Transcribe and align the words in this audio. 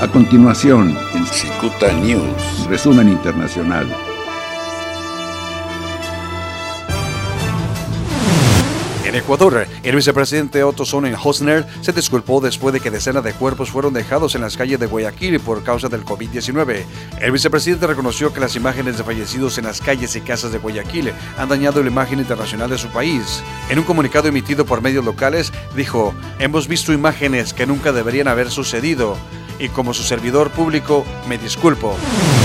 A 0.00 0.08
continuación, 0.08 0.98
en 1.14 1.26
Cicuta 1.26 1.92
News. 1.92 2.66
resumen 2.68 3.08
internacional. 3.08 3.86
En 9.04 9.14
Ecuador, 9.14 9.68
el 9.84 9.94
vicepresidente 9.94 10.64
Otto 10.64 10.84
Sonnenhosner 10.84 11.64
se 11.80 11.92
disculpó 11.92 12.40
después 12.40 12.72
de 12.72 12.80
que 12.80 12.90
decenas 12.90 13.22
de 13.22 13.32
cuerpos 13.32 13.70
fueron 13.70 13.94
dejados 13.94 14.34
en 14.34 14.40
las 14.40 14.56
calles 14.56 14.80
de 14.80 14.86
Guayaquil 14.86 15.38
por 15.38 15.62
causa 15.62 15.88
del 15.88 16.04
COVID-19. 16.04 16.84
El 17.20 17.30
vicepresidente 17.30 17.86
reconoció 17.86 18.32
que 18.32 18.40
las 18.40 18.56
imágenes 18.56 18.98
de 18.98 19.04
fallecidos 19.04 19.56
en 19.58 19.64
las 19.64 19.80
calles 19.80 20.16
y 20.16 20.20
casas 20.20 20.50
de 20.50 20.58
Guayaquil 20.58 21.12
han 21.38 21.48
dañado 21.48 21.80
la 21.82 21.90
imagen 21.90 22.18
internacional 22.18 22.68
de 22.68 22.78
su 22.78 22.88
país. 22.88 23.44
En 23.70 23.78
un 23.78 23.84
comunicado 23.84 24.26
emitido 24.26 24.66
por 24.66 24.82
medios 24.82 25.04
locales, 25.04 25.52
dijo, 25.76 26.12
hemos 26.40 26.66
visto 26.66 26.92
imágenes 26.92 27.54
que 27.54 27.66
nunca 27.66 27.92
deberían 27.92 28.26
haber 28.26 28.50
sucedido 28.50 29.16
y 29.58 29.68
como 29.68 29.94
su 29.94 30.02
servidor 30.02 30.50
público 30.50 31.04
me 31.28 31.38
disculpo. 31.38 31.96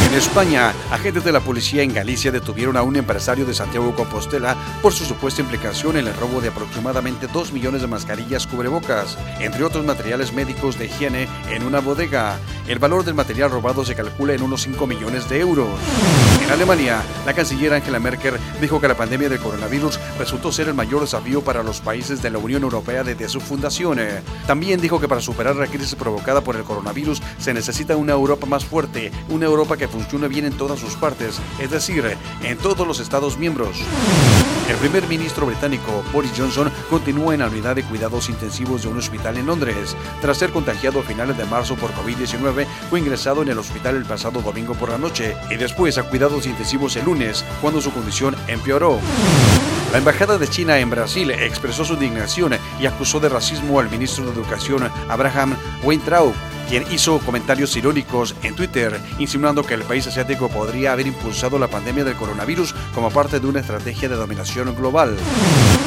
En 0.08 0.16
España, 0.16 0.74
agentes 0.92 1.24
de 1.24 1.32
la 1.32 1.40
policía 1.40 1.84
en 1.84 1.94
Galicia 1.94 2.32
detuvieron 2.32 2.78
a 2.78 2.82
un 2.82 2.96
empresario 2.96 3.46
de 3.46 3.54
Santiago 3.54 3.94
Compostela 3.96 4.56
por 4.82 4.92
su 4.92 5.06
supuesta 5.06 5.42
implicación 5.42 5.98
en 5.98 6.08
el 6.08 6.16
robo 6.16 6.42
de 6.42 6.50
aproximadamente 6.50 7.28
2 7.32 7.54
millones 7.54 7.82
de 7.82 7.88
mascarillas 7.88 8.48
cubrebocas, 8.48 9.18
entre 9.40 9.64
otros 9.64 9.86
materiales 9.86 10.34
médicos 10.34 10.80
de 10.80 10.86
higiene 10.86 11.28
en 11.50 11.64
una 11.64 11.80
bodega. 11.80 12.40
El 12.68 12.80
valor 12.80 13.04
del 13.04 13.14
material 13.14 13.52
robado 13.52 13.86
se 13.86 13.96
calcula 13.96 14.34
en 14.34 14.42
unos 14.42 14.64
5 14.64 14.88
millones 14.88 15.30
de 15.30 15.40
euros. 15.40 15.70
En 16.44 16.52
Alemania, 16.52 17.04
la 17.26 17.34
canciller 17.34 17.74
Angela 17.74 18.00
Merkel 18.00 18.36
dijo 18.62 18.82
que 18.82 18.88
la 18.88 18.98
pandemia 18.98 19.30
del 19.30 19.40
coronavirus 19.40 20.00
resultó 20.18 20.52
ser 20.52 20.68
el 20.68 20.74
mayor 20.74 21.02
desafío 21.02 21.44
para 21.44 21.62
los 21.62 21.82
países 21.82 22.22
de 22.24 22.32
la 22.32 22.40
Unión 22.40 22.64
Europea 22.64 23.04
desde 23.04 23.30
su 23.30 23.40
fundación. 23.40 24.00
También 24.48 24.82
dijo 24.82 25.00
que 25.00 25.08
para 25.08 25.22
superar 25.22 25.56
la 25.56 25.68
crisis 25.68 25.96
provocada 25.96 26.42
por 26.42 26.56
el 26.56 26.64
coronavirus 26.64 26.99
se 27.38 27.54
necesita 27.54 27.96
una 27.96 28.14
Europa 28.14 28.46
más 28.46 28.66
fuerte, 28.66 29.12
una 29.30 29.46
Europa 29.46 29.78
que 29.78 29.88
funcione 29.88 30.28
bien 30.28 30.46
en 30.46 30.54
todas 30.54 30.80
sus 30.80 30.96
partes, 30.96 31.40
es 31.60 31.72
decir, 31.72 32.04
en 32.44 32.58
todos 32.58 32.86
los 32.88 33.00
Estados 33.00 33.38
miembros. 33.38 33.78
El 34.70 34.76
primer 34.76 35.08
ministro 35.08 35.48
británico 35.48 36.04
Boris 36.14 36.32
Johnson 36.38 36.72
continúa 36.90 37.34
en 37.34 37.40
la 37.40 37.48
unidad 37.48 37.76
de 37.76 37.84
cuidados 37.84 38.30
intensivos 38.30 38.84
de 38.84 38.90
un 38.90 38.98
hospital 38.98 39.38
en 39.38 39.48
Londres. 39.48 39.96
Tras 40.22 40.38
ser 40.38 40.52
contagiado 40.52 41.00
a 41.00 41.04
finales 41.04 41.38
de 41.38 41.46
marzo 41.46 41.76
por 41.76 41.92
COVID-19, 41.92 42.68
fue 42.90 43.00
ingresado 43.00 43.42
en 43.42 43.48
el 43.48 43.58
hospital 43.58 43.96
el 43.96 44.06
pasado 44.06 44.42
domingo 44.42 44.76
por 44.76 44.90
la 44.90 44.98
noche 44.98 45.36
y 45.50 45.56
después 45.56 45.98
a 45.98 46.04
cuidados 46.04 46.46
intensivos 46.46 46.96
el 46.98 47.06
lunes, 47.06 47.44
cuando 47.62 47.82
su 47.82 47.92
condición 47.92 48.36
empeoró. 48.48 49.00
La 49.92 49.98
Embajada 49.98 50.38
de 50.38 50.48
China 50.48 50.78
en 50.78 50.92
Brasil 50.92 51.32
expresó 51.32 51.84
su 51.84 51.94
indignación 51.94 52.54
y 52.80 52.86
acusó 52.86 53.20
de 53.20 53.30
racismo 53.30 53.80
al 53.80 53.90
ministro 53.90 54.24
de 54.24 54.34
Educación 54.34 54.88
Abraham 55.10 55.56
Weintraub 55.84 56.32
quien 56.70 56.86
hizo 56.92 57.18
comentarios 57.20 57.76
irónicos 57.76 58.36
en 58.44 58.56
Twitter, 58.56 59.02
insinuando 59.18 59.64
que 59.64 59.74
el 59.74 59.82
país 59.82 60.06
asiático 60.06 60.50
podría 60.50 60.94
haber 60.94 61.08
impulsado 61.08 61.58
la 61.58 61.68
pandemia 61.68 62.04
del 62.04 62.16
coronavirus 62.16 62.76
como 62.94 63.10
parte 63.10 63.40
de 63.40 63.48
una 63.48 63.62
estrategia 63.62 64.08
de 64.08 64.16
dominación 64.16 64.76
global. 64.76 65.18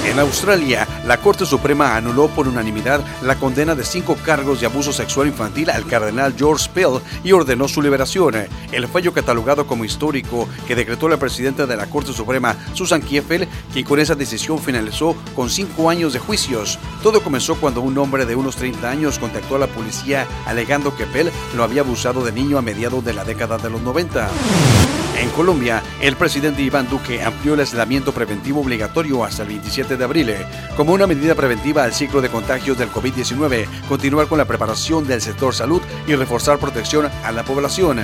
En 0.04 0.18
Australia, 0.18 0.88
la 1.06 1.18
Corte 1.18 1.46
Suprema 1.46 1.96
anuló 1.96 2.26
por 2.26 2.48
unanimidad 2.48 3.00
la 3.22 3.36
condena 3.36 3.76
de 3.76 3.84
cinco 3.84 4.16
cargos 4.24 4.60
de 4.60 4.66
abuso 4.66 4.92
sexual 4.92 5.28
infantil 5.28 5.70
al 5.70 5.86
cardenal 5.86 6.34
George 6.36 6.68
Pell 6.74 7.00
y 7.22 7.30
ordenó 7.30 7.68
su 7.68 7.80
liberación. 7.80 8.34
El 8.72 8.88
fallo 8.88 9.12
catalogado 9.12 9.68
como 9.68 9.84
histórico 9.84 10.48
que 10.66 10.74
decretó 10.74 11.08
la 11.08 11.18
presidenta 11.18 11.66
de 11.66 11.76
la 11.76 11.86
Corte 11.86 12.12
Suprema, 12.12 12.56
Susan 12.74 13.00
Kiefel, 13.00 13.46
quien 13.72 13.84
con 13.84 14.00
esa 14.00 14.16
decisión 14.16 14.58
finalizó 14.58 15.14
con 15.36 15.48
cinco 15.48 15.88
años 15.88 16.12
de 16.12 16.18
juicios. 16.18 16.80
Todo 17.04 17.22
comenzó 17.22 17.54
cuando 17.54 17.80
un 17.80 17.96
hombre 17.98 18.26
de 18.26 18.34
unos 18.34 18.56
30 18.56 18.90
años 18.90 19.20
contactó 19.20 19.54
a 19.54 19.60
la 19.60 19.66
policía 19.68 20.26
alegando 20.46 20.71
que 20.96 21.04
Pell 21.04 21.30
lo 21.54 21.64
había 21.64 21.82
abusado 21.82 22.24
de 22.24 22.32
niño 22.32 22.56
a 22.56 22.62
mediados 22.62 23.04
de 23.04 23.12
la 23.12 23.24
década 23.24 23.58
de 23.58 23.68
los 23.68 23.82
90. 23.82 24.30
En 25.20 25.28
Colombia, 25.30 25.82
el 26.00 26.16
presidente 26.16 26.62
Iván 26.62 26.88
Duque 26.88 27.22
amplió 27.22 27.54
el 27.54 27.60
aislamiento 27.60 28.12
preventivo 28.12 28.60
obligatorio 28.60 29.22
hasta 29.22 29.42
el 29.42 29.48
27 29.48 29.96
de 29.96 30.04
abril, 30.04 30.34
como 30.76 30.94
una 30.94 31.06
medida 31.06 31.34
preventiva 31.34 31.84
al 31.84 31.92
ciclo 31.92 32.22
de 32.22 32.30
contagios 32.30 32.78
del 32.78 32.90
COVID-19, 32.90 33.66
continuar 33.88 34.26
con 34.26 34.38
la 34.38 34.46
preparación 34.46 35.06
del 35.06 35.20
sector 35.20 35.54
salud 35.54 35.82
y 36.06 36.14
reforzar 36.14 36.58
protección 36.58 37.08
a 37.22 37.32
la 37.32 37.44
población. 37.44 38.00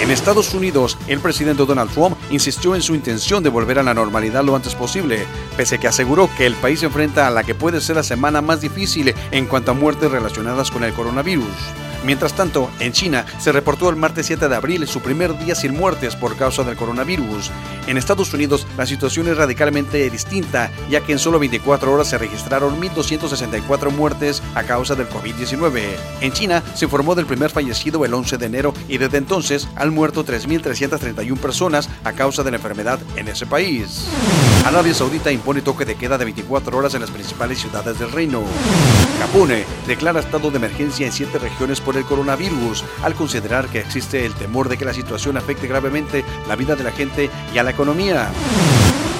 En 0.00 0.10
Estados 0.10 0.52
Unidos, 0.52 0.98
el 1.08 1.20
presidente 1.20 1.64
Donald 1.64 1.90
Trump 1.90 2.16
insistió 2.30 2.74
en 2.74 2.82
su 2.82 2.94
intención 2.94 3.42
de 3.42 3.48
volver 3.48 3.78
a 3.78 3.82
la 3.82 3.94
normalidad 3.94 4.44
lo 4.44 4.54
antes 4.54 4.74
posible, 4.74 5.26
pese 5.56 5.78
que 5.78 5.88
aseguró 5.88 6.28
que 6.36 6.46
el 6.46 6.54
país 6.54 6.80
se 6.80 6.86
enfrenta 6.86 7.26
a 7.26 7.30
la 7.30 7.42
que 7.42 7.54
puede 7.54 7.80
ser 7.80 7.96
la 7.96 8.02
semana 8.02 8.42
más 8.42 8.60
difícil 8.60 9.14
en 9.30 9.46
cuanto 9.46 9.70
a 9.70 9.74
muertes 9.74 10.10
relacionadas 10.10 10.70
con 10.70 10.84
el 10.84 10.92
coronavirus. 10.92 11.46
Mientras 12.06 12.34
tanto, 12.34 12.70
en 12.78 12.92
China 12.92 13.26
se 13.40 13.50
reportó 13.50 13.90
el 13.90 13.96
martes 13.96 14.26
7 14.26 14.48
de 14.48 14.54
abril 14.54 14.86
su 14.86 15.00
primer 15.00 15.36
día 15.40 15.56
sin 15.56 15.74
muertes 15.74 16.14
por 16.14 16.36
causa 16.36 16.62
del 16.62 16.76
coronavirus. 16.76 17.50
En 17.88 17.96
Estados 17.96 18.32
Unidos 18.32 18.64
la 18.76 18.86
situación 18.86 19.26
es 19.26 19.36
radicalmente 19.36 20.08
distinta, 20.08 20.70
ya 20.88 21.00
que 21.00 21.10
en 21.10 21.18
solo 21.18 21.40
24 21.40 21.92
horas 21.92 22.06
se 22.06 22.16
registraron 22.16 22.80
1.264 22.80 23.90
muertes 23.90 24.40
a 24.54 24.62
causa 24.62 24.94
del 24.94 25.08
COVID-19. 25.08 25.82
En 26.20 26.32
China 26.32 26.62
se 26.74 26.84
informó 26.84 27.16
del 27.16 27.26
primer 27.26 27.50
fallecido 27.50 28.04
el 28.04 28.14
11 28.14 28.38
de 28.38 28.46
enero 28.46 28.72
y 28.88 28.98
desde 28.98 29.18
entonces 29.18 29.66
han 29.74 29.92
muerto 29.92 30.24
3.331 30.24 31.36
personas 31.38 31.88
a 32.04 32.12
causa 32.12 32.44
de 32.44 32.52
la 32.52 32.58
enfermedad 32.58 33.00
en 33.16 33.26
ese 33.26 33.46
país. 33.46 34.06
Arabia 34.64 34.94
Saudita 34.94 35.32
impone 35.32 35.60
toque 35.60 35.84
de 35.84 35.96
queda 35.96 36.18
de 36.18 36.24
24 36.24 36.78
horas 36.78 36.94
en 36.94 37.00
las 37.00 37.10
principales 37.10 37.58
ciudades 37.58 37.98
del 37.98 38.12
reino. 38.12 38.42
Japón 39.18 39.50
declara 39.88 40.20
estado 40.20 40.50
de 40.50 40.56
emergencia 40.58 41.06
en 41.06 41.12
siete 41.12 41.38
regiones 41.38 41.80
por 41.80 41.95
el 41.98 42.04
coronavirus, 42.04 42.84
al 43.02 43.14
considerar 43.14 43.68
que 43.68 43.80
existe 43.80 44.24
el 44.24 44.34
temor 44.34 44.68
de 44.68 44.76
que 44.76 44.84
la 44.84 44.94
situación 44.94 45.36
afecte 45.36 45.66
gravemente 45.66 46.24
la 46.48 46.56
vida 46.56 46.76
de 46.76 46.84
la 46.84 46.92
gente 46.92 47.30
y 47.54 47.58
a 47.58 47.62
la 47.62 47.70
economía. 47.70 48.28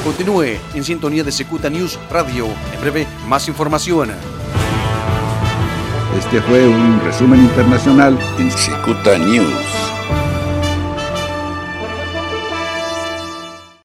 Continúe 0.04 0.59
en 0.75 0.84
sintonía 0.84 1.25
de 1.25 1.32
Secuta 1.32 1.69
News 1.69 1.98
Radio. 2.10 2.47
En 2.72 2.81
breve, 2.81 3.06
más 3.26 3.48
información. 3.48 4.10
Este 6.16 6.41
fue 6.42 6.66
un 6.66 7.00
resumen 7.04 7.41
internacional 7.41 8.19
en 8.38 8.50
Cicuta 8.50 9.19
News. 9.19 9.87